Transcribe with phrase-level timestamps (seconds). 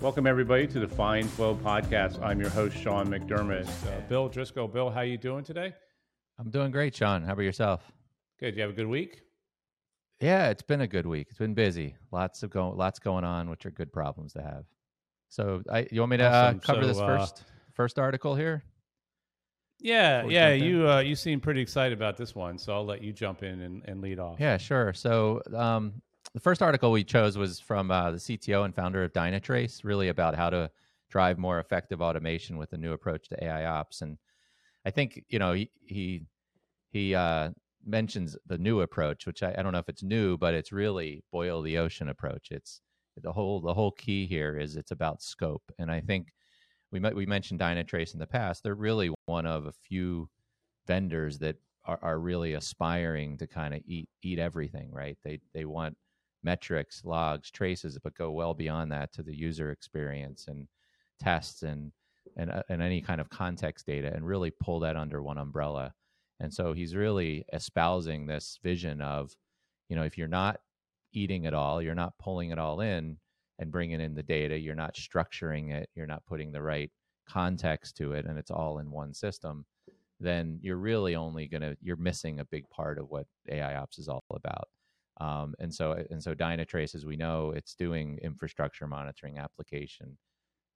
[0.00, 2.22] Welcome everybody to the Find Flow podcast.
[2.22, 3.66] I'm your host Sean McDermott.
[3.66, 4.68] Uh, Bill Driscoll.
[4.68, 5.72] Bill, how you doing today?
[6.38, 7.22] I'm doing great, Sean.
[7.22, 7.80] How about yourself?
[8.38, 8.56] Good.
[8.56, 9.22] You have a good week?
[10.20, 11.28] Yeah, it's been a good week.
[11.30, 11.96] It's been busy.
[12.12, 14.66] Lots of going, lots going on, which are good problems to have.
[15.30, 16.58] So, I, you want me to awesome.
[16.58, 18.64] uh, cover so, this uh, first uh, first article here?
[19.80, 20.52] Yeah, yeah.
[20.52, 23.62] You uh, you seem pretty excited about this one, so I'll let you jump in
[23.62, 24.38] and, and lead off.
[24.38, 24.92] Yeah, sure.
[24.92, 26.02] So, um,
[26.34, 30.08] the first article we chose was from uh, the CTO and founder of Dynatrace, really
[30.08, 30.70] about how to
[31.10, 34.02] drive more effective automation with a new approach to AI ops.
[34.02, 34.18] And
[34.84, 36.22] I think you know he he,
[36.90, 37.50] he uh,
[37.84, 41.22] mentions the new approach, which I, I, don't know if it's new, but it's really
[41.32, 42.48] boil the ocean approach.
[42.50, 42.80] It's
[43.22, 46.28] the whole the whole key here is it's about scope, and I think
[46.92, 48.62] we we mentioned Dynatrace in the past.
[48.62, 50.28] They're really one of a few
[50.86, 55.16] vendors that are, are really aspiring to kind of eat eat everything, right?
[55.24, 55.96] They they want
[56.46, 60.68] metrics, logs, traces, but go well beyond that to the user experience and
[61.20, 61.92] tests and
[62.36, 65.92] and, uh, and any kind of context data and really pull that under one umbrella.
[66.40, 69.34] And so he's really espousing this vision of,
[69.88, 70.60] you know, if you're not
[71.12, 73.16] eating it all, you're not pulling it all in
[73.58, 76.90] and bringing in the data, you're not structuring it, you're not putting the right
[77.26, 79.64] context to it, and it's all in one system,
[80.20, 84.08] then you're really only to, you're missing a big part of what AI ops is
[84.08, 84.68] all about.
[85.20, 90.16] Um, and so and so Dynatrace, as we know, it's doing infrastructure monitoring, application,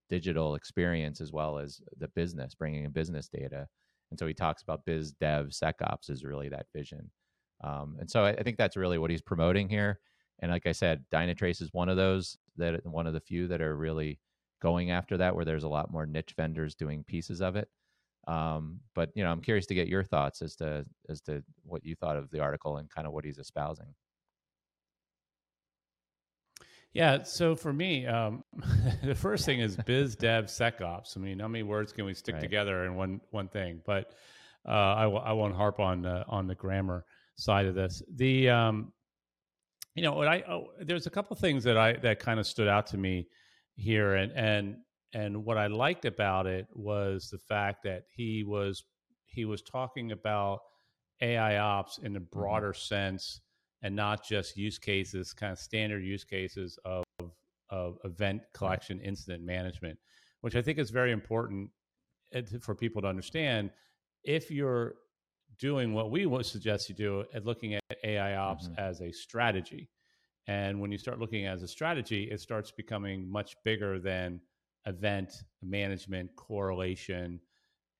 [0.08, 3.66] digital experience, as well as the business, bringing in business data.
[4.10, 7.10] And so he talks about biz dev SecOps is really that vision.
[7.62, 10.00] Um, and so I, I, think that's really what he's promoting here.
[10.40, 13.60] And like I said, Dynatrace is one of those that one of the few that
[13.60, 14.18] are really
[14.62, 17.68] going after that, where there's a lot more niche vendors doing pieces of it.
[18.26, 21.84] Um, but you know, I'm curious to get your thoughts as to as to what
[21.84, 23.94] you thought of the article and kind of what he's espousing.
[26.92, 27.22] Yeah.
[27.22, 28.44] So for me, um,
[29.04, 31.16] the first thing is biz dev secops.
[31.16, 32.40] I mean, how many words can we stick right.
[32.40, 33.80] together in one one thing?
[33.84, 34.12] But
[34.66, 37.04] uh, I w- I won't harp on uh, on the grammar
[37.36, 38.02] side of this.
[38.16, 38.92] The um,
[39.94, 42.68] you know what I oh, there's a couple things that I that kind of stood
[42.68, 43.28] out to me
[43.76, 44.76] here, and and
[45.12, 48.84] and what I liked about it was the fact that he was
[49.26, 50.60] he was talking about
[51.20, 52.38] AI ops in a mm-hmm.
[52.38, 52.94] broader mm-hmm.
[52.94, 53.40] sense
[53.82, 57.04] and not just use cases, kind of standard use cases of,
[57.70, 59.98] of event collection, incident management,
[60.40, 61.70] which I think is very important
[62.32, 63.70] eh, for people to understand.
[64.24, 64.94] If you're
[65.58, 68.78] doing what we would suggest you do at looking at AI ops mm-hmm.
[68.78, 69.88] as a strategy,
[70.46, 74.40] and when you start looking as a strategy, it starts becoming much bigger than
[74.86, 77.40] event management, correlation,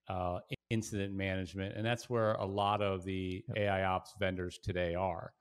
[0.09, 3.57] uh, incident management, and that's where a lot of the yep.
[3.57, 5.31] AI ops vendors today are.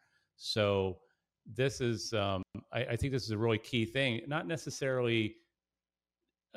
[0.42, 0.96] So
[1.54, 2.42] this is, um,
[2.72, 5.36] I, I, think this is a really key thing, not necessarily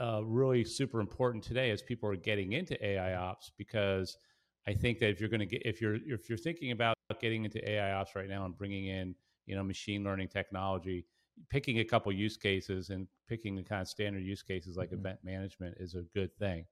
[0.02, 4.18] uh, really super important today as people are getting into AI ops because
[4.66, 7.44] I think that if you're going to get, if you're, if you're thinking about getting
[7.44, 9.16] into AI ops right now and bringing in,
[9.48, 11.06] you know, machine learning technology,
[11.50, 15.00] picking a couple use cases and picking the kind of standard use cases like mm-hmm.
[15.00, 16.66] event management is a good thing.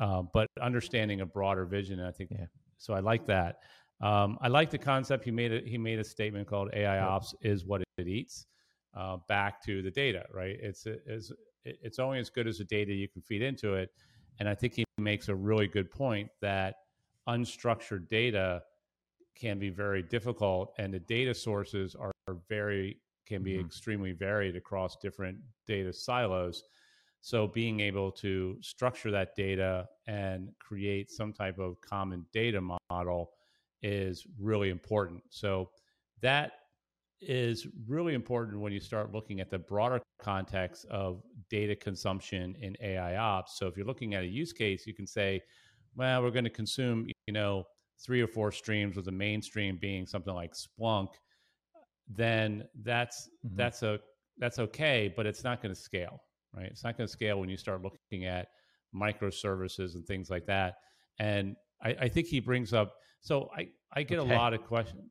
[0.00, 2.46] Uh, but understanding a broader vision, I think, yeah.
[2.78, 3.56] so I like that.
[4.00, 5.24] Um, I like the concept.
[5.24, 5.66] He made it.
[5.66, 8.46] He made a statement called AI ops is what it eats.
[8.94, 10.56] Uh, back to the data, right?
[10.60, 11.32] It's it's
[11.64, 13.90] it's only as good as the data you can feed into it,
[14.38, 16.76] and I think he makes a really good point that
[17.28, 18.62] unstructured data
[19.34, 23.66] can be very difficult, and the data sources are, are very can be mm-hmm.
[23.66, 26.62] extremely varied across different data silos.
[27.20, 33.32] So being able to structure that data and create some type of common data model
[33.82, 35.22] is really important.
[35.30, 35.70] So
[36.22, 36.52] that
[37.20, 42.76] is really important when you start looking at the broader context of data consumption in
[42.80, 43.58] AI ops.
[43.58, 45.40] So if you're looking at a use case, you can say,
[45.94, 47.64] well, we're going to consume, you know,
[48.04, 51.08] three or four streams with the mainstream being something like Splunk,
[52.08, 53.56] then that's mm-hmm.
[53.56, 53.98] that's a
[54.38, 56.20] that's okay, but it's not going to scale,
[56.54, 56.66] right?
[56.66, 58.48] It's not going to scale when you start looking at
[58.94, 60.74] microservices and things like that.
[61.18, 62.96] And I, I think he brings up
[63.26, 64.32] so I, I get okay.
[64.32, 65.10] a lot of questions.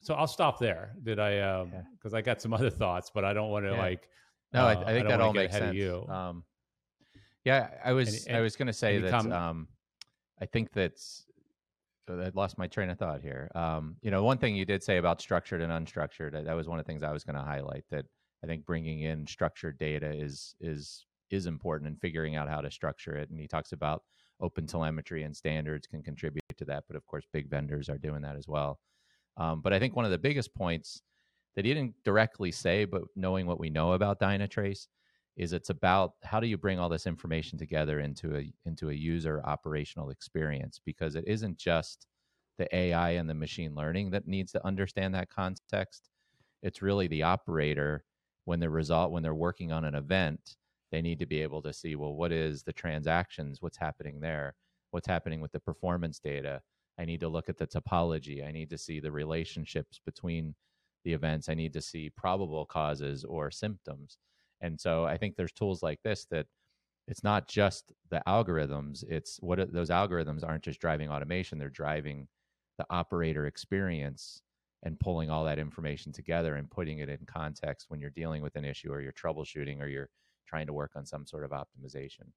[0.00, 0.96] So I'll stop there.
[1.04, 1.64] Did I?
[1.92, 3.78] Because um, I got some other thoughts, but I don't want to yeah.
[3.78, 4.08] like.
[4.52, 5.76] No, uh, I, I, think I that all makes sense.
[5.76, 6.04] You.
[6.08, 6.42] Um,
[7.44, 9.68] yeah, I was and, I was going to say that um,
[10.40, 11.24] I think that's.
[12.10, 13.48] I lost my train of thought here.
[13.54, 16.80] Um, you know, one thing you did say about structured and unstructured, that was one
[16.80, 17.84] of the things I was going to highlight.
[17.90, 18.04] That
[18.42, 22.72] I think bringing in structured data is is is important and figuring out how to
[22.72, 23.30] structure it.
[23.30, 24.02] And he talks about
[24.40, 26.84] open telemetry and standards can contribute to that.
[26.88, 28.78] But of course, big vendors are doing that as well.
[29.36, 31.02] Um, but I think one of the biggest points
[31.54, 34.86] that he didn't directly say, but knowing what we know about Dynatrace,
[35.36, 38.94] is it's about how do you bring all this information together into a into a
[38.94, 42.06] user operational experience because it isn't just
[42.58, 46.10] the AI and the machine learning that needs to understand that context.
[46.62, 48.04] It's really the operator
[48.44, 50.56] when the result when they're working on an event,
[50.90, 54.54] they need to be able to see well what is the transactions, what's happening there,
[54.92, 56.62] what's happening with the performance data.
[56.98, 58.46] I need to look at the topology.
[58.46, 60.54] I need to see the relationships between
[61.04, 61.48] the events.
[61.48, 64.18] I need to see probable causes or symptoms
[64.62, 66.46] and so I think there's tools like this that
[67.08, 71.68] it's not just the algorithms, it's what are, those algorithms aren't just driving automation, they're
[71.68, 72.28] driving
[72.78, 74.40] the operator experience
[74.84, 78.56] and pulling all that information together and putting it in context when you're dealing with
[78.56, 80.08] an issue or you're troubleshooting or you're
[80.46, 82.30] trying to work on some sort of optimization.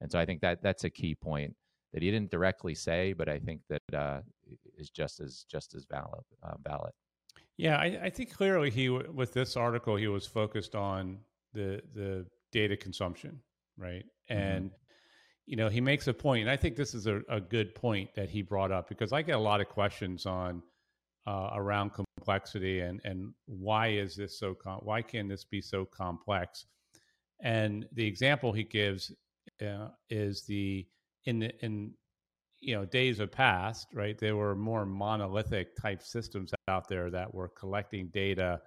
[0.00, 1.54] And so I think that that's a key point
[1.94, 4.20] that he didn't directly say, but I think that uh,
[4.76, 6.24] is just as just as valid.
[6.42, 6.92] Uh, valid.
[7.56, 11.18] Yeah, I, I, think clearly he with this article he was focused on
[11.54, 13.40] the the data consumption,
[13.78, 14.04] right?
[14.28, 14.40] Mm-hmm.
[14.40, 14.70] And
[15.46, 18.12] you know, he makes a point, and I think this is a, a good point
[18.16, 20.62] that he brought up because I get a lot of questions on
[21.28, 25.84] uh, around complexity and and why is this so com- why can this be so
[25.84, 26.66] complex?
[27.40, 29.12] And the example he gives
[29.62, 30.86] uh, is the
[31.24, 31.92] in the in
[32.60, 34.18] you know days of past, right?
[34.18, 38.60] There were more monolithic type systems out there that were collecting data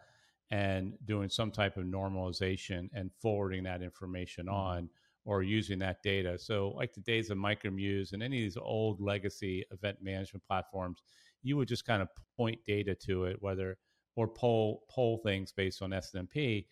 [0.51, 4.55] and doing some type of normalization and forwarding that information mm-hmm.
[4.55, 4.89] on
[5.25, 6.37] or using that data.
[6.39, 11.01] So, like the days of Micromuse and any of these old legacy event management platforms,
[11.43, 13.77] you would just kind of point data to it, whether
[14.15, 16.65] or pull pull things based on SNMP.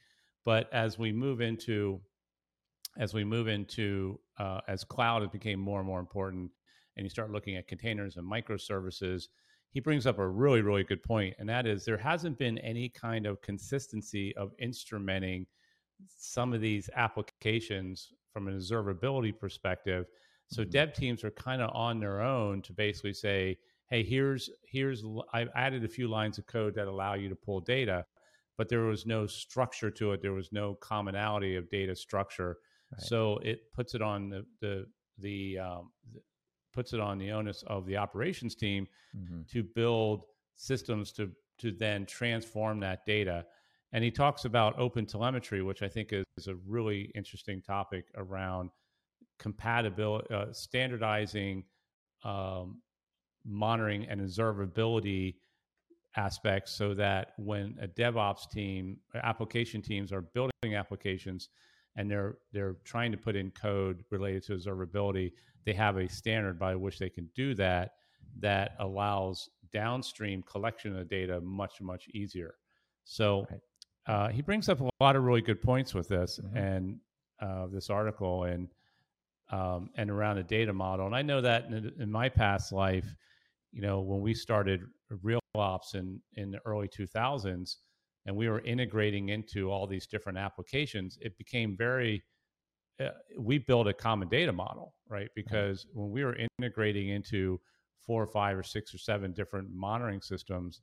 [0.45, 2.01] But as we move into
[2.97, 6.51] as we move into uh, as cloud has became more and more important,
[6.97, 9.27] and you start looking at containers and microservices,
[9.69, 12.87] he brings up a really, really good point, and that is there hasn't been any
[12.89, 15.45] kind of consistency of instrumenting
[16.07, 20.05] some of these applications from an observability perspective.
[20.47, 20.71] So mm-hmm.
[20.71, 23.57] dev teams are kind of on their own to basically say,
[23.89, 25.03] "Hey, here's here's
[25.33, 28.05] I've added a few lines of code that allow you to pull data."
[28.57, 30.21] But there was no structure to it.
[30.21, 32.57] There was no commonality of data structure.
[32.97, 33.07] Right.
[33.07, 34.85] So it puts it on the the
[35.17, 35.91] the, um,
[36.73, 39.43] puts it on the onus of the operations team mm-hmm.
[39.49, 40.23] to build
[40.55, 43.45] systems to to then transform that data.
[43.93, 48.05] And he talks about open telemetry, which I think is, is a really interesting topic
[48.15, 48.71] around
[49.39, 51.63] compatibility, uh, standardizing
[52.25, 52.81] um,
[53.45, 55.35] monitoring and observability
[56.17, 61.49] aspects so that when a DevOps team, application teams are building applications
[61.95, 65.31] and they're they're trying to put in code related to observability,
[65.65, 67.91] they have a standard by which they can do that
[68.39, 72.55] that allows downstream collection of data much much easier
[73.03, 73.59] so right.
[74.07, 76.57] uh, he brings up a lot of really good points with this mm-hmm.
[76.57, 76.99] and
[77.41, 78.69] uh, this article and
[79.51, 83.15] um, and around the data model and i know that in, in, my past life
[83.71, 84.81] you know when we started
[85.21, 87.75] real ops in in the early 2000s
[88.25, 92.23] and we were integrating into all these different applications it became very
[92.99, 95.29] uh, we built a common data model, right?
[95.35, 97.59] Because when we were integrating into
[97.99, 100.81] four or five or six or seven different monitoring systems,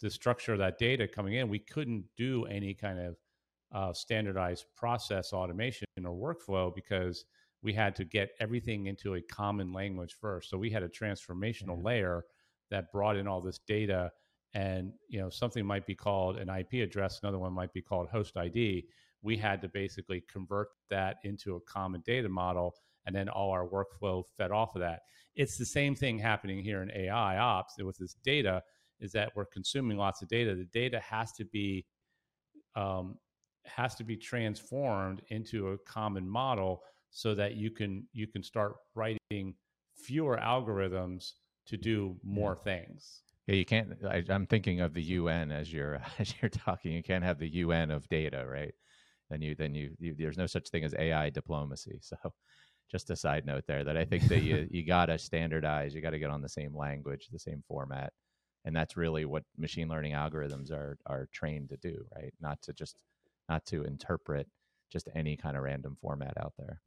[0.00, 3.16] the structure of that data coming in, we couldn't do any kind of
[3.72, 7.24] uh, standardized process automation or workflow because
[7.62, 10.48] we had to get everything into a common language first.
[10.48, 12.24] So we had a transformational layer
[12.70, 14.12] that brought in all this data
[14.54, 18.08] and you know something might be called an IP address, another one might be called
[18.08, 18.84] host ID
[19.22, 22.74] we had to basically convert that into a common data model
[23.06, 25.00] and then all our workflow fed off of that.
[25.34, 28.62] It's the same thing happening here in ai ops with this data
[29.00, 30.54] is that we're consuming lots of data.
[30.54, 31.86] The data has to be
[32.74, 33.16] um,
[33.64, 38.74] has to be transformed into a common model so that you can you can start
[38.94, 39.54] writing
[39.94, 41.32] fewer algorithms
[41.66, 43.94] to do more things yeah, you can't.
[44.08, 46.92] I, am thinking of the UN as you're as you're talking.
[46.92, 48.74] You can't have the UN of data, right?
[49.30, 52.00] then you then you, you there's no such thing as AI diplomacy.
[52.08, 52.16] So
[52.90, 56.18] just a side note there that I think that you you gotta standardize, you gotta
[56.18, 58.12] get on the same language, the same format.
[58.64, 62.32] And that's really what machine learning algorithms are are trained to do, right?
[62.40, 62.96] Not to just
[63.48, 64.46] not to interpret
[64.90, 66.80] just any kind of random format out there.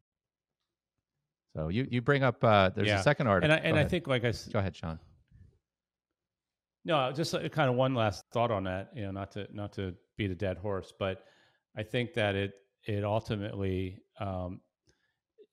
[1.55, 2.99] So you you bring up uh, there's yeah.
[2.99, 4.99] a second article, and I, and I think like I go ahead, Sean.
[6.83, 8.89] No, just kind of one last thought on that.
[8.95, 11.23] You know, not to not to beat a dead horse, but
[11.77, 12.53] I think that it
[12.87, 14.61] it ultimately um,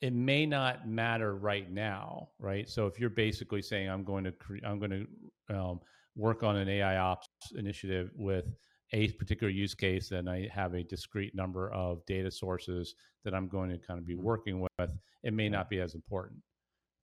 [0.00, 2.68] it may not matter right now, right?
[2.68, 5.06] So if you're basically saying I'm going to cre- I'm going
[5.50, 5.80] to um,
[6.16, 8.46] work on an AI ops initiative with
[8.92, 12.94] a particular use case and I have a discrete number of data sources
[13.24, 14.22] that I'm going to kind of be mm-hmm.
[14.22, 14.90] working with,
[15.22, 16.40] it may not be as important.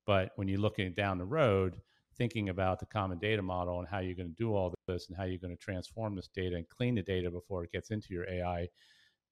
[0.06, 1.82] But when you're looking down the road,
[2.18, 5.18] thinking about the common data model and how you're going to do all this and
[5.18, 8.08] how you're going to transform this data and clean the data before it gets into
[8.10, 8.68] your AI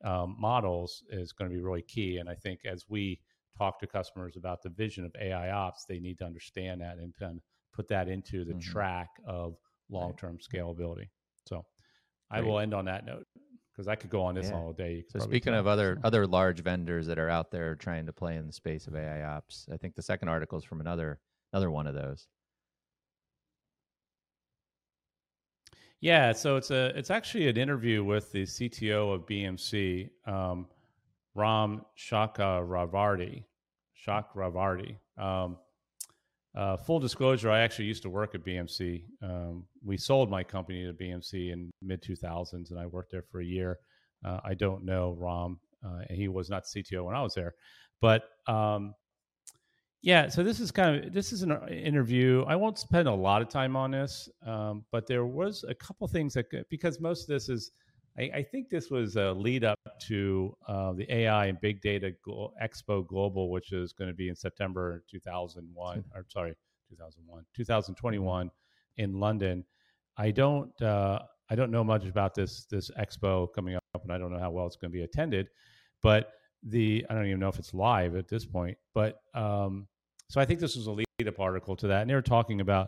[0.04, 2.18] um, models is going to be really key.
[2.18, 3.20] And I think as we
[3.58, 7.14] talk to customers about the vision of AI ops, they need to understand that and
[7.18, 8.72] kind of put that into the mm-hmm.
[8.72, 9.56] track of
[9.90, 10.62] long term right.
[10.62, 11.10] scalability.
[11.48, 11.66] So
[12.32, 13.28] I will end on that note
[13.72, 14.56] because I could go on this yeah.
[14.56, 15.04] all day.
[15.10, 18.48] So speaking of other other large vendors that are out there trying to play in
[18.48, 21.20] the space of AI ops, I think the second article is from another
[21.52, 22.28] another one of those.
[26.04, 30.68] Yeah, so it's a it's actually an interview with the CTO of BMC, um,
[31.34, 33.46] Ram Chakravarti.
[34.36, 34.98] Ravardi.
[35.18, 35.58] Um,
[36.58, 39.06] uh, full disclosure, I actually used to work at BMC.
[39.22, 43.40] Um, we sold my company to BMC in mid 2000s, and I worked there for
[43.40, 43.80] a year.
[44.26, 47.56] Uh, I don't know Ram, uh, and he was not CTO when I was there.
[48.02, 48.94] But um,
[50.04, 52.44] yeah, so this is kind of this is an interview.
[52.46, 56.06] I won't spend a lot of time on this, um, but there was a couple
[56.10, 57.72] things that because most of this is
[58.20, 62.14] I, I, think this was a lead up to uh, the AI and Big Data
[62.62, 66.54] Expo Global, which is going to be in September 2001, or sorry,
[66.90, 68.52] 2001, 2021
[68.98, 69.64] in London.
[70.18, 71.20] I don't, uh,
[71.50, 74.52] I don't know much about this this expo coming up, and I don't know how
[74.52, 75.48] well it's going to be attended.
[76.02, 78.78] But the, I don't even know if it's live at this point.
[78.94, 79.88] But um,
[80.34, 82.60] so I think this was a lead up article to that, and they were talking
[82.60, 82.88] about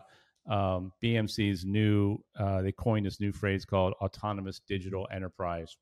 [0.50, 5.76] um, BMC's new, uh, they coined this new phrase called autonomous digital enterprise.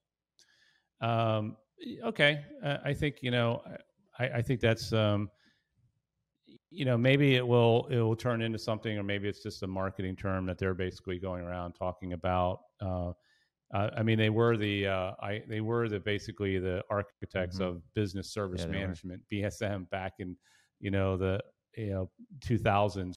[1.01, 1.57] Um,
[2.05, 3.63] okay, uh, I think you know,
[4.19, 5.31] I, I think that's um,
[6.71, 9.67] you know maybe it will it will turn into something, or maybe it's just a
[9.67, 12.59] marketing term that they're basically going around talking about.
[12.83, 13.13] Uh,
[13.73, 17.77] uh I mean, they were the uh, I they were the basically the architects mm-hmm.
[17.77, 20.37] of business service yeah, management (BSM) back in
[20.79, 21.41] you know the
[21.77, 22.11] you know
[22.47, 23.15] 2000s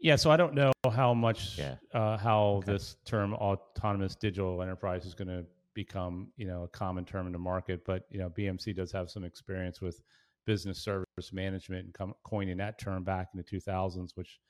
[0.00, 1.74] yeah, so I don't know how much yeah.
[1.92, 2.72] uh, how okay.
[2.72, 5.44] this term autonomous digital enterprise is going to
[5.74, 7.82] become, you know, a common term in the market.
[7.84, 10.00] But you know, BMC does have some experience with
[10.46, 14.40] business service management and com- coining that term back in the 2000s, which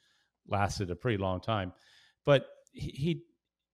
[0.49, 1.73] lasted a pretty long time.
[2.25, 3.23] But he, he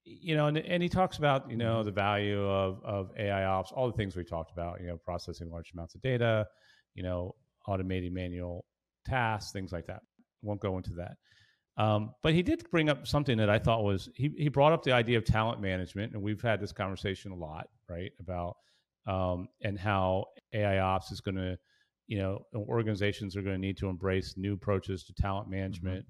[0.05, 3.71] you know, and, and, he talks about you know the value of of AI ops,
[3.71, 6.47] all the things we talked about, you know, processing large amounts of data,
[6.95, 7.35] you know,
[7.69, 8.65] automating manual
[9.07, 10.03] tasks, things like that.
[10.43, 11.17] Won't go into that.
[11.79, 14.83] Um, but he did bring up something that I thought was he, he brought up
[14.83, 18.13] the idea of talent management, and we've had this conversation a lot, right?
[18.19, 18.57] About
[19.07, 21.57] um, and how AI ops is going to,
[22.07, 25.59] you know, organizations are going to need to embrace new approaches to talent mm-hmm.
[25.59, 26.07] management,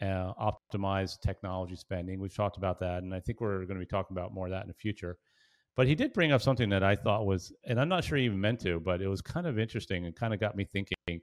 [0.00, 0.30] mm-hmm.
[0.40, 2.20] uh, optimize technology spending.
[2.20, 4.52] We've talked about that, and I think we're going to be talking about more of
[4.52, 5.18] that in the future.
[5.74, 8.26] But he did bring up something that I thought was, and I'm not sure he
[8.26, 11.20] even meant to, but it was kind of interesting and kind of got me thinking.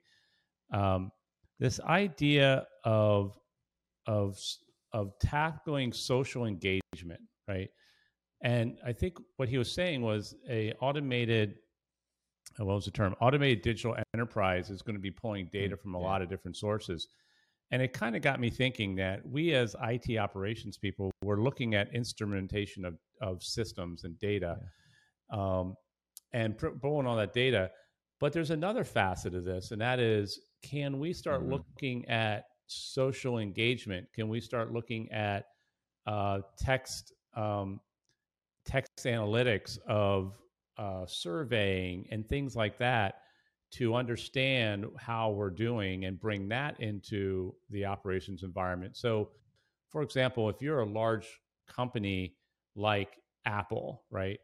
[0.73, 1.11] Um,
[1.59, 3.37] this idea of
[4.07, 4.37] of
[4.93, 7.69] of tackling social engagement, right?
[8.43, 11.55] And I think what he was saying was a automated
[12.59, 13.15] uh, what was the term?
[13.21, 16.05] Automated digital enterprise is going to be pulling mm, data from a yeah.
[16.05, 17.07] lot of different sources.
[17.71, 21.75] And it kind of got me thinking that we as IT operations people were looking
[21.75, 24.57] at instrumentation of, of systems and data
[25.31, 25.59] yeah.
[25.59, 25.75] um,
[26.33, 27.69] and pulling all that data.
[28.19, 31.53] But there's another facet of this, and that is can we start mm-hmm.
[31.53, 34.07] looking at social engagement?
[34.13, 35.45] Can we start looking at
[36.05, 37.79] uh, text um,
[38.65, 40.37] text analytics of
[40.77, 43.21] uh, surveying and things like that
[43.71, 48.97] to understand how we're doing and bring that into the operations environment?
[48.97, 49.29] So,
[49.89, 51.27] for example, if you're a large
[51.67, 52.35] company
[52.75, 54.39] like Apple, right?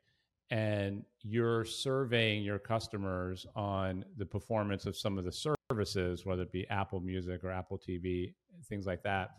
[0.55, 6.51] And you're surveying your customers on the performance of some of the services, whether it
[6.53, 8.33] be Apple Music or Apple TV,
[8.69, 9.31] things like that,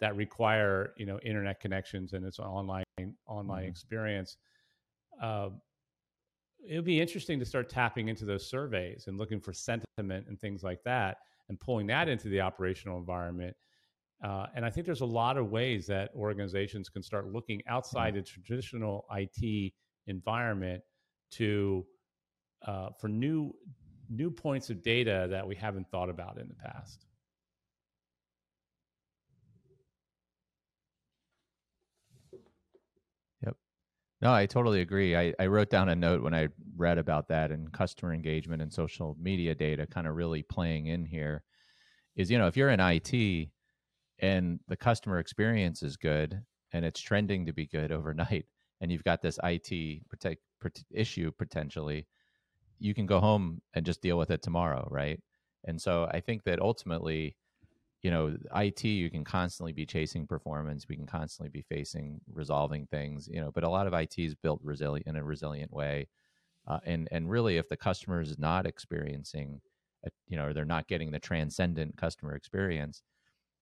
[0.00, 2.84] that require you know internet connections and it's an online
[3.28, 3.68] online mm-hmm.
[3.68, 4.36] experience.
[5.22, 5.50] Uh,
[6.68, 10.40] it would be interesting to start tapping into those surveys and looking for sentiment and
[10.40, 13.54] things like that, and pulling that into the operational environment.
[14.24, 18.14] Uh, and I think there's a lot of ways that organizations can start looking outside
[18.14, 18.22] mm-hmm.
[18.22, 19.72] the traditional IT
[20.06, 20.82] environment
[21.32, 21.86] to
[22.66, 23.54] uh, for new
[24.10, 27.06] new points of data that we haven't thought about in the past.
[33.44, 33.56] Yep.
[34.22, 35.16] No, I totally agree.
[35.16, 38.72] I, I wrote down a note when I read about that and customer engagement and
[38.72, 41.42] social media data kind of really playing in here.
[42.16, 43.50] Is, you know, if you're in IT
[44.20, 46.40] and the customer experience is good
[46.72, 48.46] and it's trending to be good overnight,
[48.84, 50.42] and you've got this IT protect,
[50.90, 52.06] issue potentially,
[52.78, 55.18] you can go home and just deal with it tomorrow, right?
[55.64, 57.34] And so I think that ultimately,
[58.02, 62.86] you know, IT you can constantly be chasing performance, we can constantly be facing resolving
[62.86, 66.06] things, you know, but a lot of IT is built resilient in a resilient way.
[66.68, 69.62] Uh, and and really if the customer is not experiencing
[70.04, 73.02] a, you know, they're not getting the transcendent customer experience,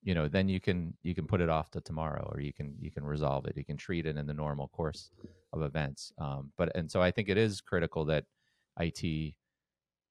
[0.02, 2.74] you know then you can you can put it off to tomorrow or you can
[2.78, 5.10] you can resolve it you can treat it in the normal course
[5.52, 8.24] of events um, but and so i think it is critical that
[8.80, 9.34] it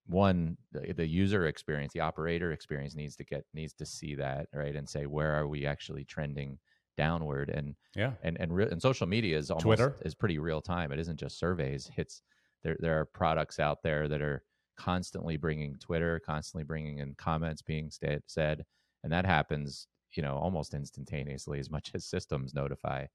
[0.06, 4.48] one the, the, user experience the operator experience needs to get needs to see that
[4.52, 6.58] right and say where are we actually trending
[6.96, 7.50] downward?
[7.50, 8.12] And yeah.
[8.22, 9.96] and and, re- and social media is almost Twitter.
[10.04, 10.92] is pretty real time.
[10.92, 12.22] It isn't just surveys it's
[12.62, 14.42] there there are products out there that are
[14.76, 18.64] constantly bringing twitter constantly bringing in comments being st- said
[19.02, 23.06] and that happens you know almost instantaneously as much as systems notify.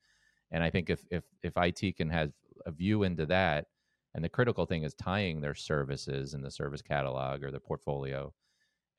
[0.51, 2.31] And i think if if if it can have
[2.65, 3.67] a view into that
[4.15, 8.33] and the critical thing is tying their services in the service catalog or the portfolio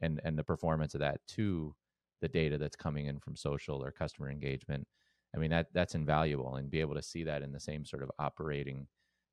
[0.01, 1.75] and and the performance of that to
[2.21, 4.87] the data that's coming in from social or customer engagement
[5.35, 8.03] i mean that that's invaluable and be able to see that in the same sort
[8.03, 8.87] of operating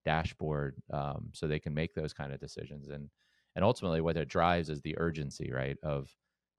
[0.06, 2.88] dashboard um, so they can make those kind of decisions.
[2.88, 3.10] And
[3.56, 6.10] and ultimately what it drives is the urgency right of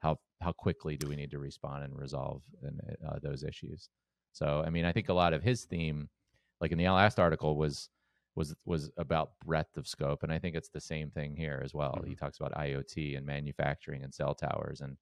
[0.01, 3.89] how how quickly do we need to respond and resolve and, uh, those issues
[4.33, 6.09] so i mean i think a lot of his theme
[6.61, 7.89] like in the last article was
[8.35, 11.75] was was about breadth of scope and i think it's the same thing here as
[11.75, 12.09] well mm-hmm.
[12.09, 14.97] he talks about iot and manufacturing and cell towers and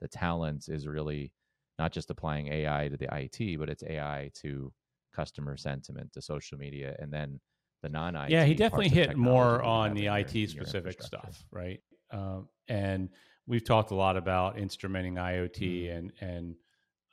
[0.00, 1.32] the talent is really
[1.78, 4.72] not just applying ai to the it but it's ai to
[5.14, 7.40] customer sentiment to social media and then
[7.82, 8.30] the non-IT.
[8.30, 11.80] Yeah, he definitely hit more on the IT specific stuff, right?
[12.10, 13.08] Um, and
[13.50, 15.96] we've talked a lot about instrumenting IoT mm-hmm.
[15.96, 16.54] and and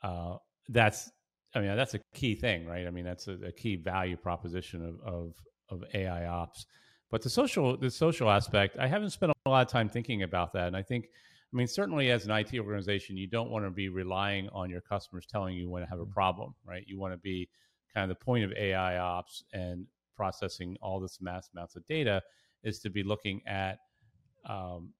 [0.02, 0.36] uh,
[0.68, 1.10] that's
[1.54, 2.86] I mean that's a key thing, right?
[2.86, 5.34] I mean that's a, a, key value proposition of, of
[5.68, 6.64] of AI ops.
[7.10, 10.54] But the social the social aspect, I haven't spent a lot of time thinking about
[10.54, 11.06] that, and I think.
[11.50, 14.82] I mean, certainly as an IT organization, you don't want to be relying on your
[14.82, 16.12] customers telling you when to have a mm-hmm.
[16.12, 16.84] problem, right?
[16.86, 17.48] You want to be
[17.94, 22.20] kind of the point of AI ops and processing all this mass amounts of data
[22.64, 23.78] is to be looking at
[24.46, 24.92] um,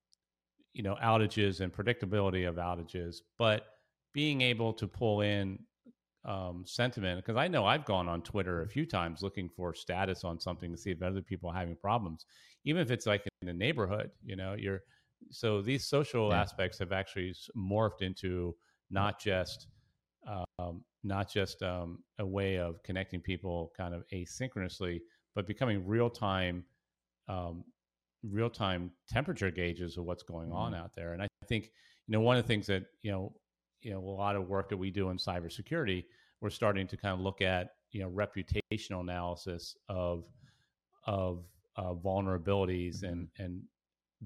[0.72, 3.66] you know outages and predictability of outages, but
[4.12, 5.58] being able to pull in
[6.24, 10.24] um, sentiment because I know I've gone on Twitter a few times looking for status
[10.24, 12.26] on something to see if other people are having problems,
[12.64, 14.10] even if it's like in the neighborhood.
[14.24, 14.80] You know, you're
[15.30, 16.40] so these social yeah.
[16.40, 18.54] aspects have actually morphed into
[18.90, 19.68] not just
[20.26, 25.00] um, not just um, a way of connecting people kind of asynchronously,
[25.34, 26.64] but becoming real time
[27.28, 27.64] um,
[28.22, 30.82] real time temperature gauges of what's going on mm-hmm.
[30.82, 31.12] out there.
[31.12, 31.70] And I think,
[32.06, 33.32] you know, one of the things that, you know,
[33.80, 36.04] you know, a lot of work that we do in cybersecurity,
[36.40, 40.24] we're starting to kind of look at, you know, reputational analysis of
[41.04, 41.44] of
[41.76, 43.06] uh, vulnerabilities mm-hmm.
[43.06, 43.62] and and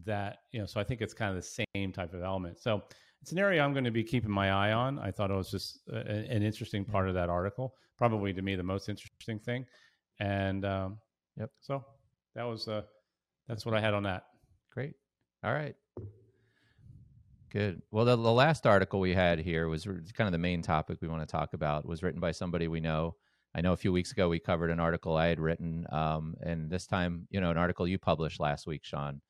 [0.04, 2.58] that, you know, so I think it's kind of the same type of element.
[2.58, 2.82] So
[3.20, 4.98] it's an area I'm going to be keeping my eye on.
[4.98, 8.56] I thought it was just a, an interesting part of that article, probably to me
[8.56, 9.66] the most interesting thing.
[10.18, 10.98] And um,
[11.36, 11.84] yep, so
[12.34, 12.82] that was uh,
[13.48, 14.24] that's what I had on that.
[14.72, 14.94] Great.
[15.44, 15.74] All right.
[17.50, 17.82] Good.
[17.90, 21.08] Well, the, the last article we had here was kind of the main topic we
[21.08, 21.86] want to talk about.
[21.86, 23.16] Was written by somebody we know.
[23.54, 26.70] I know a few weeks ago we covered an article I had written, um, and
[26.70, 29.20] this time, you know, an article you published last week, Sean,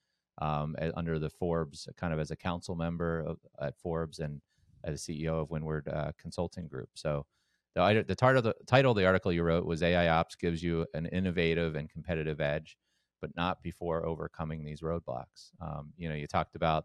[0.40, 4.40] um, under the Forbes, kind of as a council member of, at Forbes and
[4.85, 6.90] as CEO of Windward uh, Consulting Group.
[6.94, 7.27] So,
[7.75, 10.87] the, the, title, the title of the article you wrote was AI Ops gives you
[10.94, 12.77] an innovative and competitive edge
[13.23, 15.53] but not before overcoming these roadblocks.
[15.63, 16.85] Um, you know, you talked about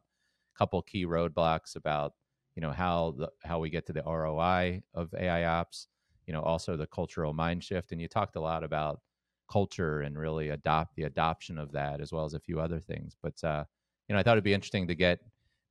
[0.55, 2.13] a couple key roadblocks about
[2.55, 5.87] you know how the how we get to the ROI of AI ops.
[6.25, 9.01] You know, also the cultural mind shift, and you talked a lot about
[9.49, 13.15] culture and really adopt the adoption of that as well as a few other things.
[13.21, 13.63] But uh,
[14.07, 15.19] you know, I thought it'd be interesting to get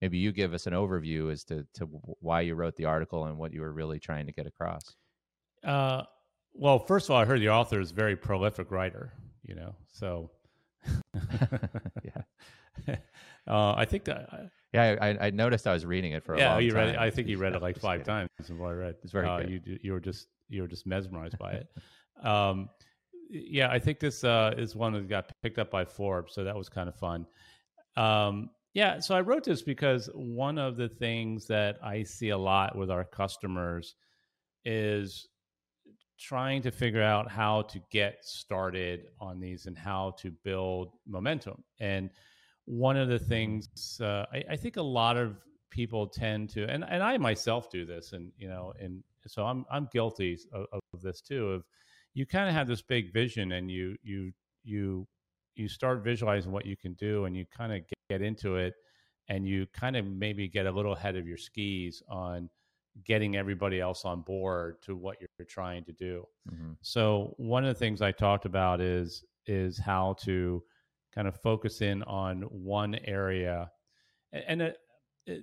[0.03, 1.87] maybe you give us an overview as to to
[2.21, 4.97] why you wrote the article and what you were really trying to get across.
[5.65, 6.03] Uh,
[6.53, 9.13] well, first of all, I heard the author is a very prolific writer.
[9.43, 10.31] You know, so
[12.05, 12.97] yeah.
[13.49, 14.29] Uh, I think that.
[14.33, 14.37] Uh,
[14.73, 16.99] yeah, I, I, noticed I was reading it for a yeah, long you read it.
[16.99, 18.29] I think you read it like five times.
[18.41, 18.97] Is what I read.
[19.05, 19.51] It's very uh, good.
[19.51, 21.69] You you were just you were just mesmerized by it.
[22.27, 22.69] Um,
[23.31, 26.57] yeah, I think this uh, is one that got picked up by Forbes, so that
[26.57, 27.25] was kind of fun.
[27.97, 32.39] Um, yeah, so I wrote this because one of the things that I see a
[32.39, 33.95] lot with our customers
[34.65, 35.29] is
[36.19, 41.63] trying to figure out how to get started on these and how to build momentum.
[41.79, 42.11] And
[42.65, 45.37] one of the things uh, I, I, think a lot of
[45.71, 49.65] people tend to, and, and I myself do this, and you know, and so I'm
[49.71, 51.51] I'm guilty of, of this too.
[51.51, 51.65] Of
[52.15, 54.33] you kind of have this big vision and you you
[54.65, 55.07] you
[55.55, 58.75] you start visualizing what you can do and you kind of get into it
[59.29, 62.49] and you kind of maybe get a little ahead of your skis on
[63.05, 66.25] getting everybody else on board to what you're trying to do.
[66.51, 66.73] Mm-hmm.
[66.83, 70.63] So one of the things I talked about is is how to
[71.15, 73.71] kind of focus in on one area.
[74.33, 74.71] And uh,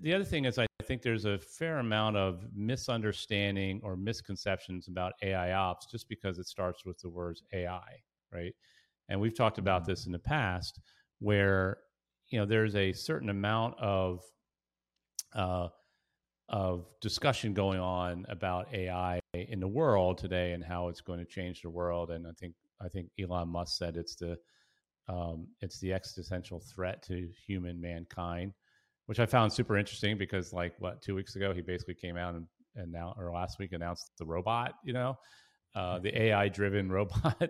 [0.02, 5.14] the other thing is I think there's a fair amount of misunderstanding or misconceptions about
[5.22, 7.82] AI ops just because it starts with the words AI,
[8.32, 8.54] right?
[9.10, 9.92] And we've talked about mm-hmm.
[9.92, 10.80] this in the past
[11.20, 11.78] where
[12.30, 14.22] you know there's a certain amount of
[15.34, 15.68] uh,
[16.54, 21.26] of discussion going on about AI in the world today and how it's going to
[21.26, 22.12] change the world.
[22.12, 24.38] And I think I think Elon Musk said it's the
[25.10, 28.54] um, it's the existential threat to human mankind,
[29.08, 32.36] which I found super interesting because like what two weeks ago he basically came out
[32.36, 35.18] and, and now or last week announced the robot, you know,
[35.74, 37.36] uh, the AI driven robot.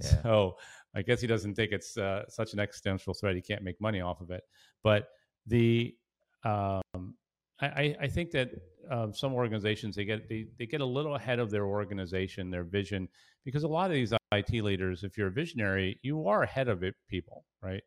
[0.00, 0.22] yeah.
[0.22, 0.54] So
[0.94, 3.34] I guess he doesn't think it's uh, such an existential threat.
[3.34, 4.44] He can't make money off of it.
[4.84, 5.08] But
[5.48, 5.96] the
[6.44, 7.16] um,
[7.60, 8.50] I, I think that
[8.90, 12.64] um, some organizations they get they, they get a little ahead of their organization, their
[12.64, 13.08] vision,
[13.44, 16.82] because a lot of these IT leaders, if you're a visionary, you are ahead of
[16.82, 17.82] it, people, right?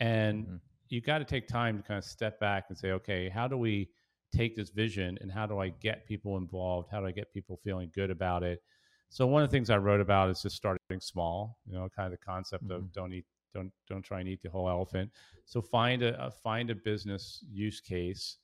[0.00, 0.56] And mm-hmm.
[0.88, 3.56] you got to take time to kind of step back and say, okay, how do
[3.56, 3.88] we
[4.34, 6.88] take this vision and how do I get people involved?
[6.90, 8.60] How do I get people feeling good about it?
[9.08, 11.58] So one of the things I wrote about is just starting small.
[11.66, 12.74] You know, kind of the concept mm-hmm.
[12.74, 13.24] of don't eat,
[13.54, 15.10] don't don't try and eat the whole elephant.
[15.46, 18.38] So find a, a find a business use case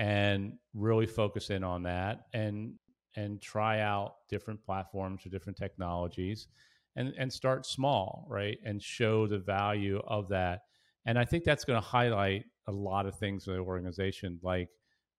[0.00, 2.72] and really focus in on that and
[3.16, 6.48] and try out different platforms or different technologies
[6.96, 10.62] and and start small right and show the value of that.
[11.04, 14.70] And i think that's going to highlight a lot of things in the organization like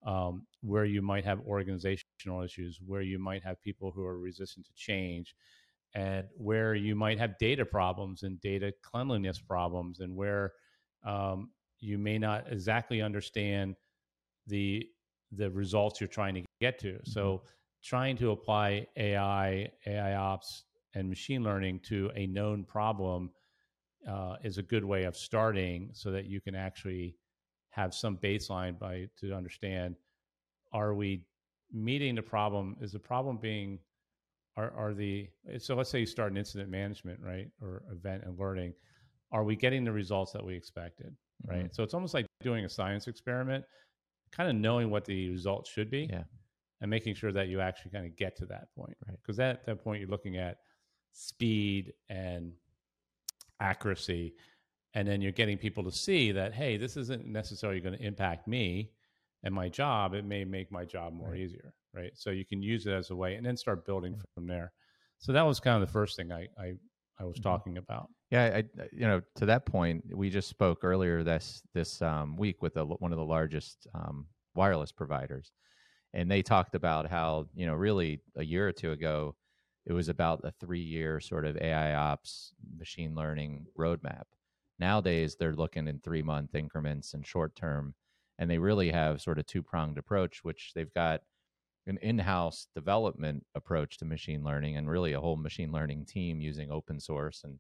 [0.04, 4.66] um, where you might have organizational issues where you might have people who are resistant
[4.66, 5.36] to change
[5.94, 10.54] and where you might have data problems and data cleanliness problems and where
[11.06, 13.76] um, you may not exactly understand
[14.52, 14.86] the
[15.32, 16.94] the results you're trying to get to.
[16.94, 17.12] Mm-hmm.
[17.12, 17.44] So
[17.84, 23.32] trying to apply AI, AI ops, and machine learning to a known problem
[24.08, 27.16] uh, is a good way of starting, so that you can actually
[27.70, 29.96] have some baseline by to understand:
[30.74, 31.24] Are we
[31.72, 32.76] meeting the problem?
[32.82, 33.80] Is the problem being
[34.58, 38.74] are, are the so let's say you start an incident management right or event alerting
[39.32, 41.68] are we getting the results that we expected right mm-hmm.
[41.72, 43.64] so it's almost like doing a science experiment
[44.32, 46.24] kind of knowing what the results should be yeah.
[46.80, 49.66] and making sure that you actually kind of get to that point right because at
[49.66, 50.58] that point you're looking at
[51.14, 52.54] speed and
[53.60, 54.34] accuracy
[54.94, 58.48] and then you're getting people to see that hey this isn't necessarily going to impact
[58.48, 58.92] me
[59.44, 61.40] and my job it may make my job more right.
[61.40, 64.22] easier right so you can use it as a way and then start building mm-hmm.
[64.34, 64.72] from there
[65.20, 66.74] so that was kind of the first thing i i,
[67.20, 67.44] I was mm-hmm.
[67.44, 68.64] talking about yeah, I,
[68.94, 72.86] you know, to that point, we just spoke earlier this this um, week with a,
[72.86, 75.52] one of the largest um, wireless providers,
[76.14, 79.36] and they talked about how you know really a year or two ago,
[79.86, 84.24] it was about a three year sort of AI ops machine learning roadmap.
[84.80, 87.94] Nowadays, they're looking in three month increments and short term,
[88.40, 91.22] and they really have sort of two pronged approach, which they've got
[91.86, 96.40] an in house development approach to machine learning and really a whole machine learning team
[96.40, 97.60] using open source and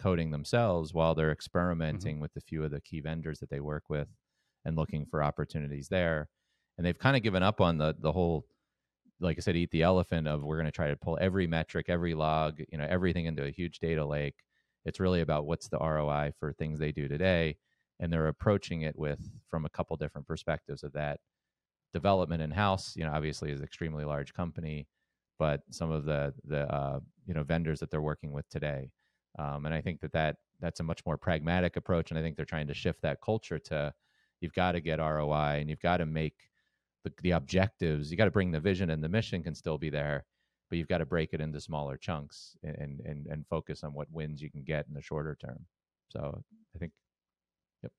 [0.00, 1.32] coding themselves while they're mm-hmm.
[1.32, 2.22] experimenting mm-hmm.
[2.22, 4.08] with a few of the key vendors that they work with
[4.64, 6.28] and looking for opportunities there.
[6.76, 8.46] And they've kind of given up on the the whole
[9.20, 11.86] like I said, eat the elephant of we're going to try to pull every metric,
[11.88, 14.34] every log, you know, everything into a huge data lake.
[14.84, 17.56] It's really about what's the ROI for things they do today.
[18.00, 21.20] And they're approaching it with from a couple different perspectives of that.
[21.92, 24.88] Development in house, you know, obviously is an extremely large company,
[25.38, 28.90] but some of the the uh, you know vendors that they're working with today
[29.38, 32.10] um, and I think that, that that's a much more pragmatic approach.
[32.10, 33.92] And I think they're trying to shift that culture to
[34.40, 36.50] you've got to get ROI and you've got to make
[37.04, 39.90] the, the objectives, you got to bring the vision and the mission can still be
[39.90, 40.24] there,
[40.68, 44.10] but you've got to break it into smaller chunks and, and, and focus on what
[44.10, 45.66] wins you can get in the shorter term.
[46.08, 46.42] So
[46.74, 46.92] I think,
[47.82, 47.92] yep.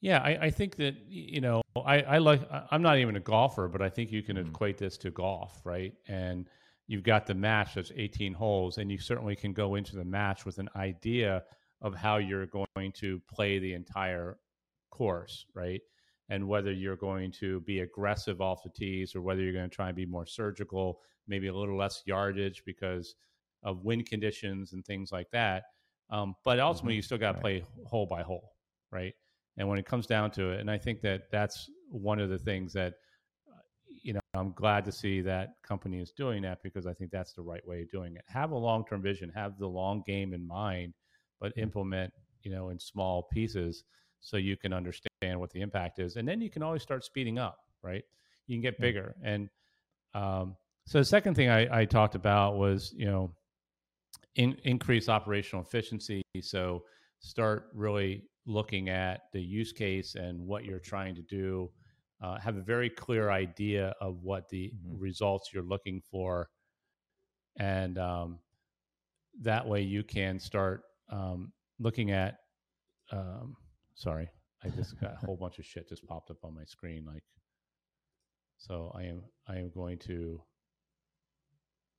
[0.00, 3.68] Yeah, I, I think that, you know, I, I like, I'm not even a golfer,
[3.68, 4.48] but I think you can mm-hmm.
[4.48, 5.92] equate this to golf, right?
[6.06, 6.48] And,
[6.86, 10.44] you've got the match that's 18 holes, and you certainly can go into the match
[10.44, 11.42] with an idea
[11.82, 14.38] of how you're going to play the entire
[14.90, 15.80] course, right?
[16.28, 19.74] And whether you're going to be aggressive off the tees or whether you're going to
[19.74, 23.14] try and be more surgical, maybe a little less yardage because
[23.62, 25.64] of wind conditions and things like that.
[26.10, 26.96] Um, but ultimately, mm-hmm.
[26.96, 28.52] you still got to play hole by hole,
[28.90, 29.12] right?
[29.56, 32.38] And when it comes down to it, and I think that that's one of the
[32.38, 32.94] things that,
[34.36, 37.66] I'm glad to see that company is doing that because I think that's the right
[37.66, 38.24] way of doing it.
[38.28, 40.94] Have a long term vision, have the long game in mind,
[41.40, 43.84] but implement, you know, in small pieces
[44.20, 46.16] so you can understand what the impact is.
[46.16, 48.02] And then you can always start speeding up, right?
[48.46, 49.14] You can get bigger.
[49.22, 49.48] And
[50.14, 53.32] um, so the second thing I, I talked about was, you know,
[54.36, 56.22] in, increase operational efficiency.
[56.40, 56.84] So
[57.20, 61.70] start really looking at the use case and what you're trying to do
[62.22, 64.98] uh, have a very clear idea of what the mm-hmm.
[64.98, 66.48] results you're looking for.
[67.58, 68.38] And um,
[69.42, 72.38] that way you can start um, looking at
[73.12, 73.56] um,
[73.94, 74.28] sorry
[74.64, 77.22] i just got a whole bunch of shit just popped up on my screen like
[78.58, 80.40] so i am i am going to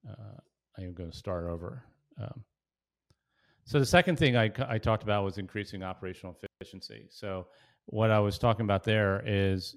[0.10, 0.38] uh,
[0.77, 1.84] i am going to start over
[2.21, 2.43] um,
[3.65, 7.08] so the second thing I, I talked about was increasing operational efficiency.
[7.10, 7.47] So
[7.88, 9.75] what i was talking about there is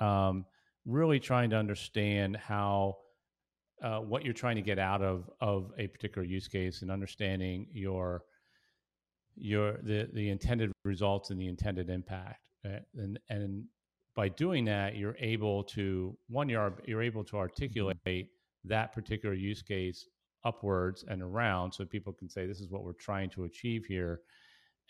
[0.00, 0.44] um,
[0.86, 2.96] really trying to understand how
[3.82, 7.66] uh, what you're trying to get out of of a particular use case and understanding
[7.72, 8.24] your
[9.36, 12.82] your the the intended results and the intended impact right?
[12.96, 13.64] and and
[14.16, 17.42] by doing that you're able to one you're you're able to mm-hmm.
[17.42, 18.26] articulate
[18.64, 20.08] that particular use case
[20.44, 24.20] upwards and around so people can say this is what we're trying to achieve here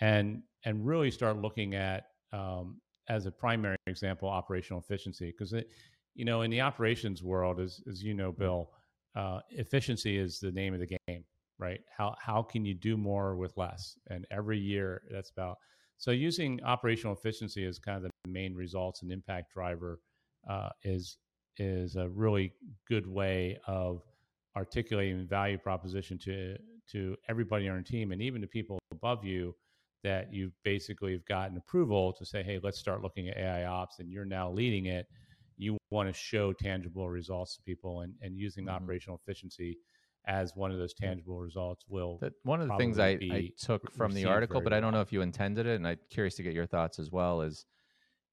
[0.00, 5.68] and and really start looking at um, as a primary example operational efficiency because it
[6.14, 8.42] you know in the operations world as as you know mm-hmm.
[8.42, 8.70] bill
[9.16, 11.24] uh, efficiency is the name of the game
[11.58, 15.56] right how how can you do more with less and every year that's about
[15.96, 20.00] so using operational efficiency as kind of the main results and impact driver
[20.48, 21.18] uh, is
[21.56, 22.52] is a really
[22.88, 24.02] good way of
[24.56, 26.56] articulating value proposition to
[26.90, 29.54] to everybody on your team and even to people above you
[30.04, 33.98] that you basically have gotten approval to say, hey, let's start looking at AI ops,
[33.98, 35.06] and you're now leading it.
[35.56, 38.74] You want to show tangible results to people, and, and using mm-hmm.
[38.74, 39.78] operational efficiency
[40.26, 42.18] as one of those tangible results will.
[42.20, 45.00] That, one of the things I, I took from the article, but I don't know
[45.00, 47.40] if you intended it, and I'm curious to get your thoughts as well.
[47.40, 47.64] Is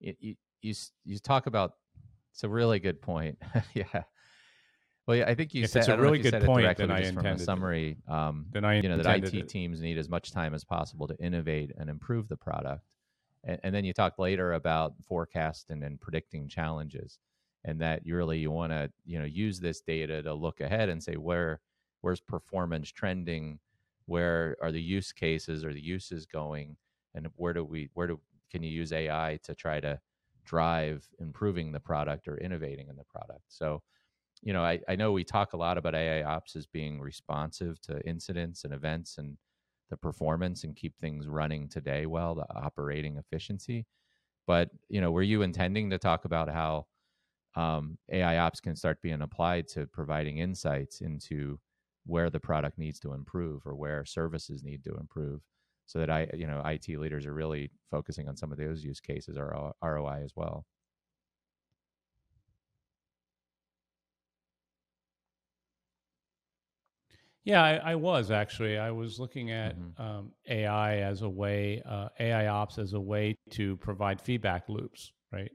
[0.02, 0.74] it, you you
[1.04, 1.72] you talk about?
[2.34, 3.38] It's a really good point.
[3.74, 4.04] yeah,
[5.08, 6.78] well, yeah, I think you if said it's a really good point.
[6.78, 7.98] Then I intended summary.
[8.08, 9.50] Um, then I you know that IT it.
[9.50, 12.96] teams need as much time as possible to innovate and improve the product,
[13.44, 17.20] and, and then you talked later about forecasting and predicting challenges,
[17.64, 20.90] and that you really you want to you know use this data to look ahead
[20.90, 21.62] and say where
[22.02, 23.60] where's performance trending,
[24.08, 26.78] where are the use cases or the uses going,
[27.14, 30.00] and where do we where do can you use AI to try to
[30.46, 33.44] drive improving the product or innovating in the product?
[33.50, 33.84] So
[34.42, 37.80] you know, I, I know we talk a lot about AI ops as being responsive
[37.82, 39.38] to incidents and events and
[39.90, 43.86] the performance and keep things running today well, the operating efficiency.
[44.48, 46.88] But, you know, were you intending to talk about how
[47.56, 51.60] um, AI ops can start being applied to providing insights into
[52.06, 55.42] where the product needs to improve or where services need to improve
[55.88, 59.00] so that I, you know, IT leaders are really focusing on some of those use
[59.00, 60.66] cases or ROI as well?
[67.46, 68.80] Yeah, I, I, was actually.
[68.80, 70.02] I was looking at mm-hmm.
[70.02, 75.12] um, AI as a way, uh, AI ops as a way to provide feedback loops,
[75.32, 75.52] right?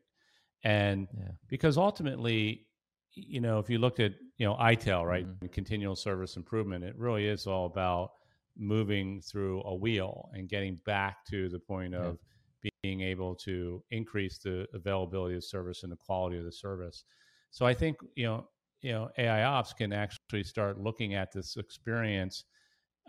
[0.63, 1.33] And yeah.
[1.49, 2.67] because ultimately,
[3.15, 5.47] you know, if you looked at, you know, ITIL, right, mm-hmm.
[5.49, 8.13] continual service improvement, it really is all about
[8.57, 12.19] moving through a wheel and getting back to the point of
[12.63, 12.71] yeah.
[12.83, 17.05] being able to increase the availability of service and the quality of the service.
[17.51, 18.47] So I think, you know,
[18.83, 22.45] you know AI ops can actually start looking at this experience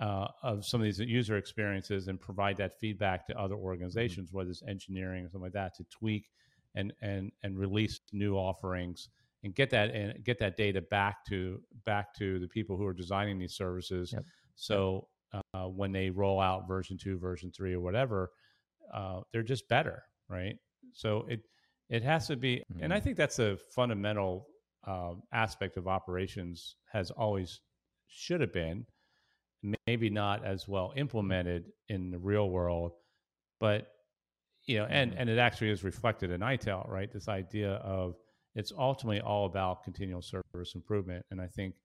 [0.01, 3.65] uh, of some of these user experiences and provide that feedback to other mm-hmm.
[3.65, 4.37] organizations, mm-hmm.
[4.37, 6.29] whether it's engineering or something like that, to tweak
[6.75, 9.09] and and and release new offerings
[9.43, 12.93] and get that and get that data back to back to the people who are
[12.93, 14.11] designing these services.
[14.13, 14.25] Yep.
[14.55, 18.31] So uh, when they roll out version two, version three, or whatever,
[18.93, 20.55] uh, they're just better, right?
[20.93, 21.41] So it
[21.89, 22.83] it has to be, mm-hmm.
[22.83, 23.05] and I mm-hmm.
[23.05, 24.47] think that's a fundamental
[24.85, 27.61] uh, aspect of operations has always
[28.07, 28.85] should have been
[29.85, 32.93] maybe not as well implemented in the real world
[33.59, 33.87] but
[34.65, 35.21] you know and mm-hmm.
[35.21, 38.15] and it actually is reflected in ITIL right this idea of
[38.55, 41.75] it's ultimately all about continual service improvement and i think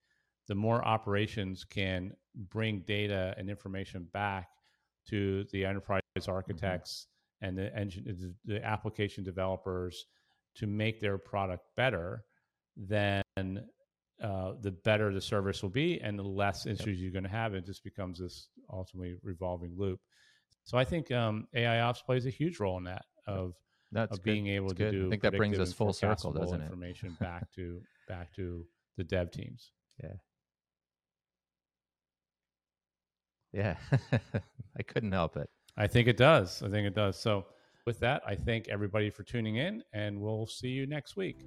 [0.47, 2.11] the more operations can
[2.49, 4.49] bring data and information back
[5.07, 6.31] to the enterprise mm-hmm.
[6.31, 7.07] architects
[7.43, 7.47] mm-hmm.
[7.47, 10.05] and the engine the application developers
[10.55, 12.23] to make their product better
[12.77, 13.23] then
[14.21, 16.97] uh, the better the service will be and the less issues yep.
[16.97, 17.53] you're going to have.
[17.53, 19.99] It just becomes this ultimately revolving loop.
[20.63, 23.53] So I think um, AI ops plays a huge role in that of
[23.91, 24.91] That's of being able That's to good.
[24.91, 25.07] do.
[25.07, 26.65] I think that brings us full circle, doesn't it?
[26.65, 28.65] Information back to back to
[28.97, 29.71] the dev teams.
[30.03, 30.13] Yeah.
[33.53, 33.75] Yeah,
[34.77, 35.49] I couldn't help it.
[35.77, 36.61] I think it does.
[36.61, 37.17] I think it does.
[37.17, 37.45] So,
[37.85, 41.45] with that, I thank everybody for tuning in, and we'll see you next week.